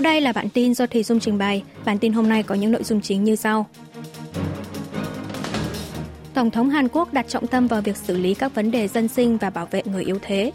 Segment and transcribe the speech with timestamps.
[0.00, 1.62] Sau đây là bản tin do Thùy Dung trình bày.
[1.84, 3.66] Bản tin hôm nay có những nội dung chính như sau.
[6.34, 9.08] Tổng thống Hàn Quốc đặt trọng tâm vào việc xử lý các vấn đề dân
[9.08, 10.52] sinh và bảo vệ người yếu thế.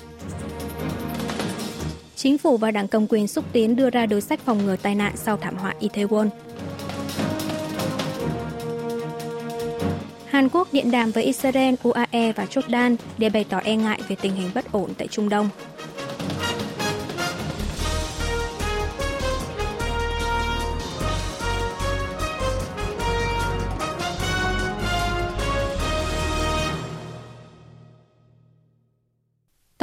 [2.15, 4.95] Chính phủ và đảng cầm quyền xúc tiến đưa ra đối sách phòng ngừa tai
[4.95, 6.29] nạn sau thảm họa Itaewon.
[10.25, 14.15] Hàn Quốc điện đàm với Israel, UAE và Jordan để bày tỏ e ngại về
[14.21, 15.49] tình hình bất ổn tại Trung Đông.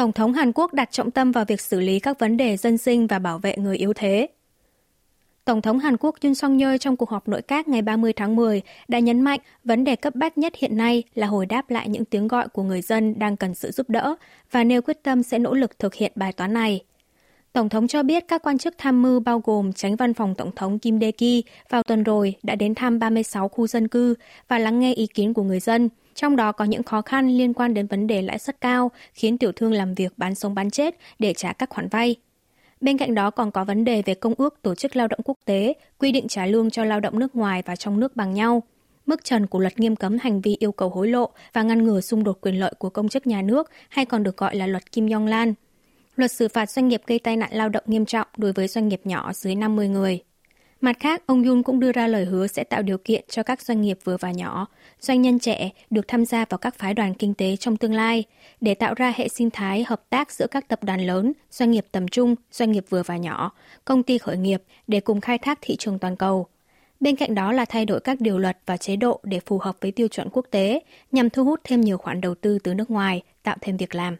[0.02, 2.78] Tổng thống Hàn Quốc đặt trọng tâm vào việc xử lý các vấn đề dân
[2.78, 4.28] sinh và bảo vệ người yếu thế.
[5.44, 8.36] Tổng thống Hàn Quốc Yoon song yeol trong cuộc họp nội các ngày 30 tháng
[8.36, 11.88] 10 đã nhấn mạnh vấn đề cấp bách nhất hiện nay là hồi đáp lại
[11.88, 14.14] những tiếng gọi của người dân đang cần sự giúp đỡ
[14.50, 16.80] và nêu quyết tâm sẽ nỗ lực thực hiện bài toán này.
[17.52, 20.50] Tổng thống cho biết các quan chức tham mưu bao gồm tránh văn phòng Tổng
[20.56, 24.14] thống Kim Dae-ki vào tuần rồi đã đến thăm 36 khu dân cư
[24.48, 27.54] và lắng nghe ý kiến của người dân– trong đó có những khó khăn liên
[27.54, 30.70] quan đến vấn đề lãi suất cao, khiến tiểu thương làm việc bán sống bán
[30.70, 32.16] chết để trả các khoản vay.
[32.80, 35.38] Bên cạnh đó còn có vấn đề về công ước tổ chức lao động quốc
[35.44, 38.62] tế, quy định trả lương cho lao động nước ngoài và trong nước bằng nhau.
[39.06, 42.00] Mức trần của luật nghiêm cấm hành vi yêu cầu hối lộ và ngăn ngừa
[42.00, 44.92] xung đột quyền lợi của công chức nhà nước hay còn được gọi là luật
[44.92, 45.54] Kim Jong Lan.
[46.16, 48.88] Luật xử phạt doanh nghiệp gây tai nạn lao động nghiêm trọng đối với doanh
[48.88, 50.22] nghiệp nhỏ dưới 50 người.
[50.84, 53.62] Mặt khác, ông Yun cũng đưa ra lời hứa sẽ tạo điều kiện cho các
[53.62, 54.66] doanh nghiệp vừa và nhỏ,
[55.00, 58.24] doanh nhân trẻ được tham gia vào các phái đoàn kinh tế trong tương lai
[58.60, 61.86] để tạo ra hệ sinh thái hợp tác giữa các tập đoàn lớn, doanh nghiệp
[61.92, 63.50] tầm trung, doanh nghiệp vừa và nhỏ,
[63.84, 66.46] công ty khởi nghiệp để cùng khai thác thị trường toàn cầu.
[67.00, 69.76] Bên cạnh đó là thay đổi các điều luật và chế độ để phù hợp
[69.80, 70.80] với tiêu chuẩn quốc tế
[71.12, 74.16] nhằm thu hút thêm nhiều khoản đầu tư từ nước ngoài, tạo thêm việc làm.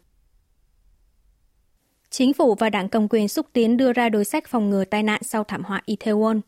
[2.11, 5.03] Chính phủ và đảng cầm quyền xúc tiến đưa ra đối sách phòng ngừa tai
[5.03, 6.41] nạn sau thảm họa Itaewon.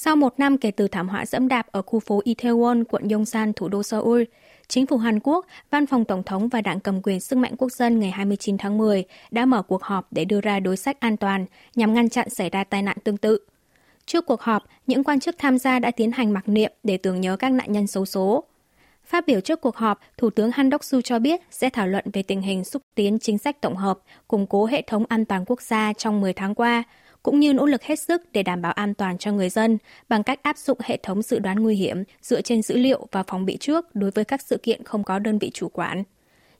[0.00, 3.52] Sau một năm kể từ thảm họa dẫm đạp ở khu phố Itaewon, quận Yongsan,
[3.52, 4.22] thủ đô Seoul,
[4.68, 7.72] chính phủ Hàn Quốc, Văn phòng Tổng thống và Đảng cầm quyền sức mạnh quốc
[7.72, 11.16] dân ngày 29 tháng 10 đã mở cuộc họp để đưa ra đối sách an
[11.16, 13.38] toàn nhằm ngăn chặn xảy ra tai nạn tương tự.
[14.06, 17.20] Trước cuộc họp, những quan chức tham gia đã tiến hành mặc niệm để tưởng
[17.20, 18.44] nhớ các nạn nhân xấu số.
[19.04, 22.22] Phát biểu trước cuộc họp, Thủ tướng Han Đốc-su cho biết sẽ thảo luận về
[22.22, 23.98] tình hình xúc tiến chính sách tổng hợp,
[24.28, 26.84] củng cố hệ thống an toàn quốc gia trong 10 tháng qua,
[27.28, 29.78] cũng như nỗ lực hết sức để đảm bảo an toàn cho người dân
[30.08, 33.22] bằng cách áp dụng hệ thống dự đoán nguy hiểm dựa trên dữ liệu và
[33.22, 36.02] phòng bị trước đối với các sự kiện không có đơn vị chủ quản.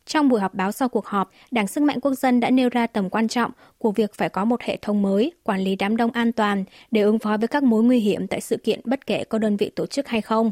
[0.06, 2.86] Trong buổi họp báo sau cuộc họp, Đảng Sức mạnh Quốc dân đã nêu ra
[2.86, 6.10] tầm quan trọng của việc phải có một hệ thống mới quản lý đám đông
[6.10, 9.24] an toàn để ứng phó với các mối nguy hiểm tại sự kiện bất kể
[9.24, 10.50] có đơn vị tổ chức hay không.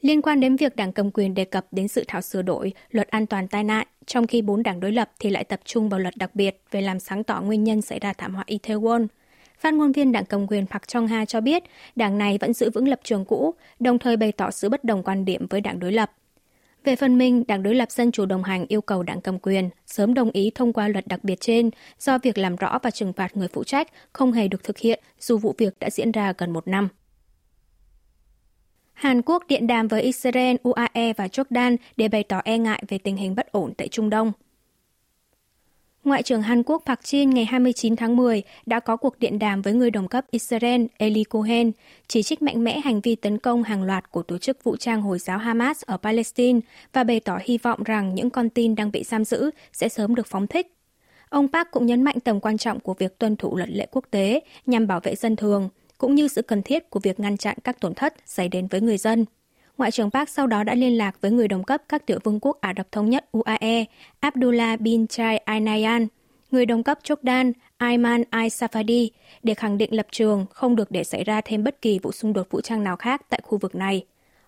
[0.00, 3.08] Liên quan đến việc đảng cầm quyền đề cập đến sự thảo sửa đổi luật
[3.08, 6.00] an toàn tai nạn, trong khi bốn đảng đối lập thì lại tập trung vào
[6.00, 9.06] luật đặc biệt về làm sáng tỏ nguyên nhân xảy ra thảm họa Itaewon–
[9.62, 11.62] Phát ngôn viên đảng cầm quyền Park Chung Ha cho biết
[11.96, 15.02] đảng này vẫn giữ vững lập trường cũ, đồng thời bày tỏ sự bất đồng
[15.02, 16.12] quan điểm với đảng đối lập.
[16.84, 19.70] Về phần mình, đảng đối lập Dân chủ đồng hành yêu cầu đảng cầm quyền
[19.86, 23.12] sớm đồng ý thông qua luật đặc biệt trên do việc làm rõ và trừng
[23.12, 26.32] phạt người phụ trách không hề được thực hiện dù vụ việc đã diễn ra
[26.38, 26.88] gần một năm.
[28.92, 32.98] Hàn Quốc điện đàm với Israel, UAE và Jordan để bày tỏ e ngại về
[32.98, 34.32] tình hình bất ổn tại Trung Đông.
[36.04, 39.62] Ngoại trưởng Hàn Quốc Park Jin ngày 29 tháng 10 đã có cuộc điện đàm
[39.62, 41.72] với người đồng cấp Israel Eli Cohen,
[42.08, 45.02] chỉ trích mạnh mẽ hành vi tấn công hàng loạt của tổ chức vũ trang
[45.02, 46.60] Hồi giáo Hamas ở Palestine
[46.92, 50.14] và bày tỏ hy vọng rằng những con tin đang bị giam giữ sẽ sớm
[50.14, 50.74] được phóng thích.
[51.28, 54.04] Ông Park cũng nhấn mạnh tầm quan trọng của việc tuân thủ luật lệ quốc
[54.10, 57.56] tế nhằm bảo vệ dân thường, cũng như sự cần thiết của việc ngăn chặn
[57.64, 59.24] các tổn thất xảy đến với người dân.
[59.78, 62.40] Ngoại trưởng Park sau đó đã liên lạc với người đồng cấp các tiểu vương
[62.40, 63.84] quốc Ả Rập Thống Nhất UAE,
[64.20, 66.06] Abdullah bin Chai Al Nahyan,
[66.50, 69.08] người đồng cấp Jordan Ayman al-Safadi
[69.42, 72.32] để khẳng định lập trường không được để xảy ra thêm bất kỳ vụ xung
[72.32, 74.04] đột vũ trang nào khác tại khu vực này.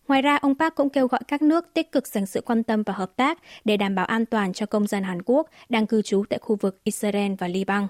[0.09, 2.83] Ngoài ra, ông Park cũng kêu gọi các nước tích cực dành sự quan tâm
[2.83, 6.03] và hợp tác để đảm bảo an toàn cho công dân Hàn Quốc đang cư
[6.03, 7.87] trú tại khu vực Israel và Liban.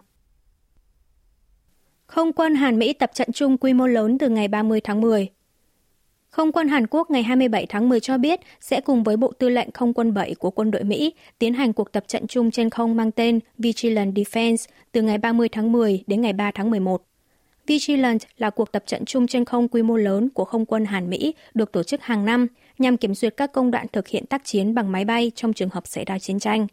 [2.06, 5.33] Không quân Hàn Mỹ tập trận chung quy mô lớn từ ngày 30 tháng 10.
[6.34, 9.48] Không quân Hàn Quốc ngày 27 tháng 10 cho biết sẽ cùng với Bộ Tư
[9.48, 12.70] lệnh Không quân 7 của quân đội Mỹ tiến hành cuộc tập trận chung trên
[12.70, 17.02] không mang tên Vigilant Defense từ ngày 30 tháng 10 đến ngày 3 tháng 11.
[17.66, 21.10] Vigilant là cuộc tập trận chung trên không quy mô lớn của không quân Hàn
[21.10, 22.46] Mỹ được tổ chức hàng năm
[22.78, 25.70] nhằm kiểm duyệt các công đoạn thực hiện tác chiến bằng máy bay trong trường
[25.70, 26.66] hợp xảy ra chiến tranh.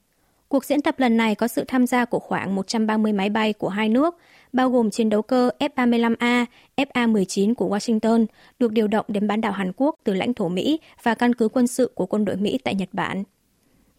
[0.51, 3.69] Cuộc diễn tập lần này có sự tham gia của khoảng 130 máy bay của
[3.69, 4.17] hai nước,
[4.53, 6.45] bao gồm chiến đấu cơ F-35A,
[6.77, 8.25] FA-19 của Washington,
[8.59, 11.47] được điều động đến bán đảo Hàn Quốc từ lãnh thổ Mỹ và căn cứ
[11.47, 13.23] quân sự của quân đội Mỹ tại Nhật Bản.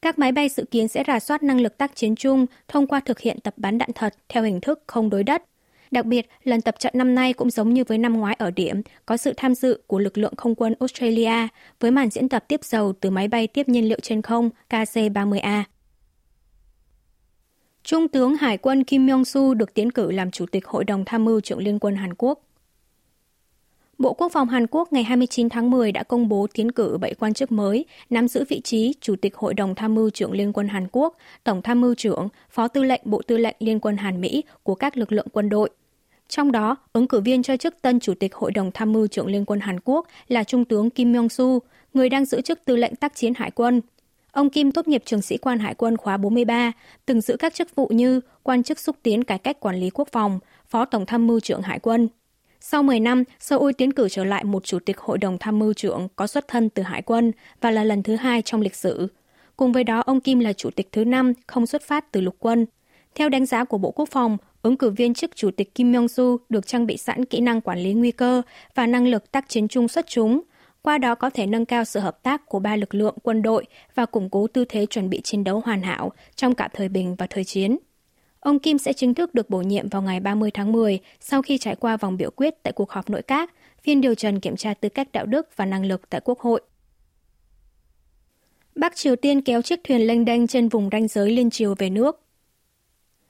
[0.02, 3.00] Các máy bay dự kiến sẽ rà soát năng lực tác chiến chung thông qua
[3.00, 5.42] thực hiện tập bắn đạn thật theo hình thức không đối đất.
[5.90, 8.82] Đặc biệt, lần tập trận năm nay cũng giống như với năm ngoái ở điểm,
[9.06, 11.48] có sự tham dự của lực lượng không quân Australia
[11.80, 15.62] với màn diễn tập tiếp dầu từ máy bay tiếp nhiên liệu trên không KC-30A.
[17.84, 21.24] Trung tướng Hải quân Kim Myong-su được tiến cử làm Chủ tịch Hội đồng Tham
[21.24, 22.40] mưu trưởng Liên quân Hàn Quốc.
[23.98, 27.14] Bộ Quốc phòng Hàn Quốc ngày 29 tháng 10 đã công bố tiến cử 7
[27.14, 30.52] quan chức mới nắm giữ vị trí Chủ tịch Hội đồng Tham mưu trưởng Liên
[30.52, 33.96] quân Hàn Quốc, Tổng Tham mưu trưởng, Phó Tư lệnh Bộ Tư lệnh Liên quân
[33.96, 35.70] Hàn Mỹ của các lực lượng quân đội.
[36.28, 39.26] Trong đó, ứng cử viên cho chức tân Chủ tịch Hội đồng Tham mưu trưởng
[39.26, 41.58] Liên quân Hàn Quốc là Trung tướng Kim Myong-su,
[41.94, 43.80] người đang giữ chức Tư lệnh tác chiến Hải quân.
[44.32, 46.72] Ông Kim tốt nghiệp trường sĩ quan Hải quân khóa 43,
[47.06, 50.08] từng giữ các chức vụ như quan chức xúc tiến cải cách quản lý quốc
[50.12, 50.38] phòng,
[50.68, 52.08] Phó Tổng Tham mưu trưởng Hải quân.
[52.60, 55.72] Sau 10 năm, Seoul tiến cử trở lại một chủ tịch hội đồng tham mưu
[55.72, 59.08] trưởng có xuất thân từ Hải quân và là lần thứ hai trong lịch sử.
[59.56, 62.36] Cùng với đó, ông Kim là chủ tịch thứ năm không xuất phát từ lục
[62.38, 62.66] quân.
[63.14, 66.36] Theo đánh giá của Bộ Quốc phòng, ứng cử viên chức chủ tịch Kim Myong-su
[66.48, 68.42] được trang bị sẵn kỹ năng quản lý nguy cơ
[68.74, 70.40] và năng lực tác chiến chung xuất chúng,
[70.82, 73.66] qua đó có thể nâng cao sự hợp tác của ba lực lượng quân đội
[73.94, 77.14] và củng cố tư thế chuẩn bị chiến đấu hoàn hảo trong cả thời bình
[77.14, 77.78] và thời chiến.
[78.40, 81.58] Ông Kim sẽ chính thức được bổ nhiệm vào ngày 30 tháng 10 sau khi
[81.58, 83.50] trải qua vòng biểu quyết tại cuộc họp nội các,
[83.82, 86.60] phiên điều trần kiểm tra tư cách đạo đức và năng lực tại Quốc hội.
[88.74, 91.90] Bắc Triều Tiên kéo chiếc thuyền lênh đênh trên vùng ranh giới liên triều về
[91.90, 92.20] nước.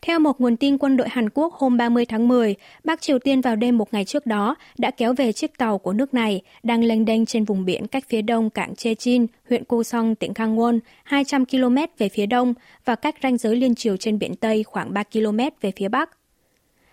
[0.07, 2.55] Theo một nguồn tin quân đội Hàn Quốc hôm 30 tháng 10,
[2.85, 5.93] Bắc Triều Tiên vào đêm một ngày trước đó đã kéo về chiếc tàu của
[5.93, 9.85] nước này đang lênh đênh trên vùng biển cách phía đông cảng Chechin, huyện Cô
[9.85, 12.55] Song, tỉnh Gangwon, 200 km về phía đông
[12.85, 16.11] và cách ranh giới liên triều trên biển Tây khoảng 3 km về phía bắc.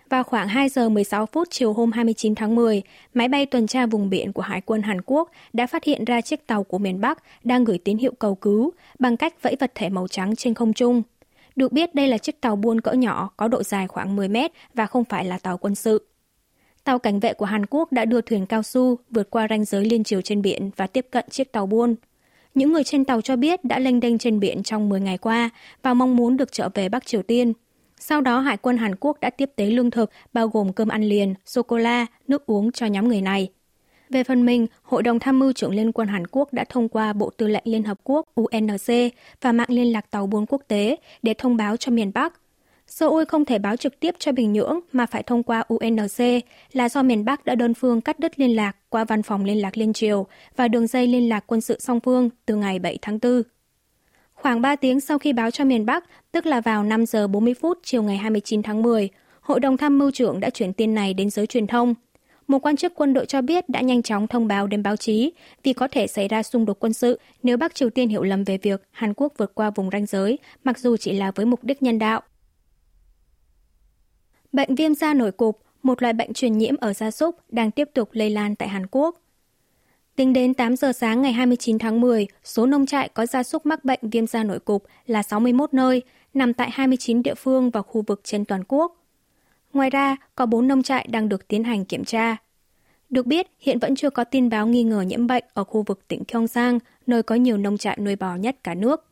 [0.08, 2.82] Vào khoảng 2 giờ 16 phút chiều hôm 29 tháng 10,
[3.14, 6.20] máy bay tuần tra vùng biển của Hải quân Hàn Quốc đã phát hiện ra
[6.20, 9.72] chiếc tàu của miền Bắc đang gửi tín hiệu cầu cứu bằng cách vẫy vật
[9.74, 11.02] thể màu trắng trên không trung.
[11.56, 14.52] Được biết đây là chiếc tàu buôn cỡ nhỏ có độ dài khoảng 10 mét
[14.74, 16.06] và không phải là tàu quân sự.
[16.84, 19.84] Tàu cảnh vệ của Hàn Quốc đã đưa thuyền cao su vượt qua ranh giới
[19.84, 21.94] liên triều trên biển và tiếp cận chiếc tàu buôn.
[22.54, 25.50] Những người trên tàu cho biết đã lênh đênh trên biển trong 10 ngày qua
[25.82, 27.52] và mong muốn được trở về Bắc Triều Tiên.
[28.00, 31.02] Sau đó, Hải quân Hàn Quốc đã tiếp tế lương thực bao gồm cơm ăn
[31.02, 33.48] liền, sô-cô-la, nước uống cho nhóm người này.
[34.10, 37.12] Về phần mình, Hội đồng Tham mưu trưởng Liên quân Hàn Quốc đã thông qua
[37.12, 40.96] Bộ Tư lệnh Liên Hợp Quốc UNC và mạng liên lạc tàu buôn quốc tế
[41.22, 42.40] để thông báo cho miền Bắc.
[42.86, 46.88] Seoul không thể báo trực tiếp cho Bình Nhưỡng mà phải thông qua UNC là
[46.88, 49.78] do miền Bắc đã đơn phương cắt đứt liên lạc qua văn phòng liên lạc
[49.78, 53.18] liên triều và đường dây liên lạc quân sự song phương từ ngày 7 tháng
[53.22, 53.42] 4.
[54.34, 57.54] Khoảng 3 tiếng sau khi báo cho miền Bắc, tức là vào 5 giờ 40
[57.54, 59.08] phút chiều ngày 29 tháng 10,
[59.40, 61.94] Hội đồng tham mưu trưởng đã chuyển tin này đến giới truyền thông–
[62.50, 65.32] một quan chức quân đội cho biết đã nhanh chóng thông báo đến báo chí
[65.62, 68.44] vì có thể xảy ra xung đột quân sự nếu Bắc Triều Tiên hiểu lầm
[68.44, 71.64] về việc Hàn Quốc vượt qua vùng ranh giới, mặc dù chỉ là với mục
[71.64, 72.22] đích nhân đạo.
[74.52, 77.88] Bệnh viêm da nổi cục, một loại bệnh truyền nhiễm ở gia súc đang tiếp
[77.94, 79.20] tục lây lan tại Hàn Quốc.
[80.16, 83.66] Tính đến 8 giờ sáng ngày 29 tháng 10, số nông trại có gia súc
[83.66, 86.02] mắc bệnh viêm da nổi cục là 61 nơi,
[86.34, 88.99] nằm tại 29 địa phương và khu vực trên toàn quốc.
[89.72, 92.36] Ngoài ra, có 4 nông trại đang được tiến hành kiểm tra.
[93.10, 96.08] Được biết, hiện vẫn chưa có tin báo nghi ngờ nhiễm bệnh ở khu vực
[96.08, 99.06] tỉnh Gyeongsang, nơi có nhiều nông trại nuôi bò nhất cả nước.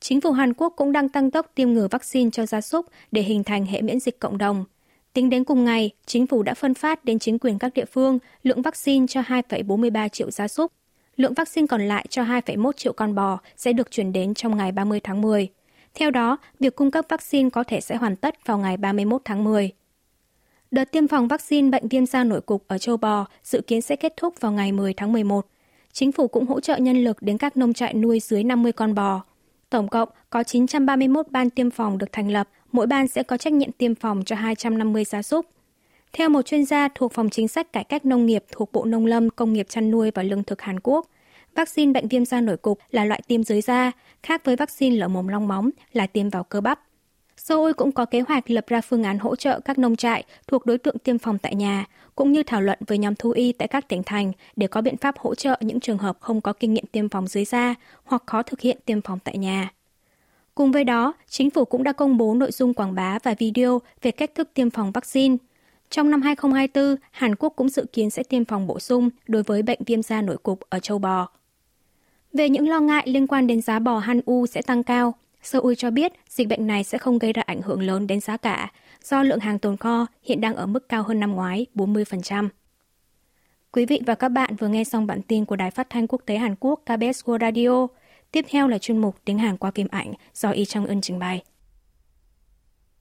[0.00, 3.22] Chính phủ Hàn Quốc cũng đang tăng tốc tiêm ngừa vaccine cho gia súc để
[3.22, 4.64] hình thành hệ miễn dịch cộng đồng.
[5.12, 8.18] Tính đến cùng ngày, chính phủ đã phân phát đến chính quyền các địa phương
[8.42, 10.72] lượng vaccine cho 2,43 triệu gia súc.
[11.16, 14.72] Lượng vaccine còn lại cho 2,1 triệu con bò sẽ được chuyển đến trong ngày
[14.72, 15.48] 30 tháng 10.
[15.94, 19.44] Theo đó, việc cung cấp vaccine có thể sẽ hoàn tất vào ngày 31 tháng
[19.44, 19.72] 10.
[20.70, 23.96] Đợt tiêm phòng vaccine bệnh viêm da nổi cục ở châu bò dự kiến sẽ
[23.96, 25.46] kết thúc vào ngày 10 tháng 11.
[25.92, 28.94] Chính phủ cũng hỗ trợ nhân lực đến các nông trại nuôi dưới 50 con
[28.94, 29.24] bò.
[29.70, 33.52] Tổng cộng có 931 ban tiêm phòng được thành lập, mỗi ban sẽ có trách
[33.52, 35.46] nhiệm tiêm phòng cho 250 gia súc.
[36.12, 39.06] Theo một chuyên gia thuộc Phòng Chính sách Cải cách Nông nghiệp thuộc Bộ Nông
[39.06, 41.06] lâm, Công nghiệp chăn nuôi và Lương thực Hàn Quốc,
[41.54, 45.08] vaccine bệnh viêm da nổi cục là loại tiêm dưới da, khác với vaccine lở
[45.08, 46.80] mồm long móng là tiêm vào cơ bắp.
[47.44, 50.66] Seoul cũng có kế hoạch lập ra phương án hỗ trợ các nông trại thuộc
[50.66, 53.68] đối tượng tiêm phòng tại nhà, cũng như thảo luận với nhóm thú y tại
[53.68, 56.74] các tỉnh thành để có biện pháp hỗ trợ những trường hợp không có kinh
[56.74, 59.72] nghiệm tiêm phòng dưới da hoặc khó thực hiện tiêm phòng tại nhà.
[60.54, 63.80] Cùng với đó, chính phủ cũng đã công bố nội dung quảng bá và video
[64.02, 65.36] về cách thức tiêm phòng vaccine.
[65.90, 69.62] Trong năm 2024, Hàn Quốc cũng dự kiến sẽ tiêm phòng bổ sung đối với
[69.62, 71.28] bệnh viêm da nổi cục ở châu bò.
[72.32, 75.74] Về những lo ngại liên quan đến giá bò Han U sẽ tăng cao, Seoul
[75.74, 78.72] cho biết dịch bệnh này sẽ không gây ra ảnh hưởng lớn đến giá cả,
[79.04, 82.48] do lượng hàng tồn kho hiện đang ở mức cao hơn năm ngoái 40%.
[83.72, 86.22] Quý vị và các bạn vừa nghe xong bản tin của Đài Phát thanh Quốc
[86.26, 87.86] tế Hàn Quốc KBS World Radio.
[88.32, 91.18] Tiếp theo là chuyên mục tiếng Hàn qua phim ảnh do Y Trang Ưn trình
[91.18, 91.42] bày.